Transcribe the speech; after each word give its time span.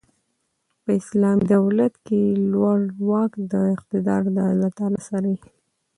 په 0.83 0.89
اسلامي 1.01 1.43
دولت 1.55 1.93
کښي 2.05 2.21
لوړ 2.51 2.79
واک 3.09 3.31
او 3.59 3.63
اقتدار 3.77 4.21
د 4.35 4.37
الله 4.51 4.69
تعالی 4.77 5.01
سره 5.09 5.27
يي. 5.33 5.39